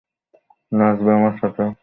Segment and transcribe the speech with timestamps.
[0.71, 1.63] নাচবে আমার সাথে?